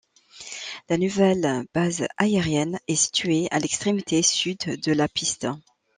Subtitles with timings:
[0.89, 5.45] La nouvelle base aérienne est située à l'extrémité sud de la piste.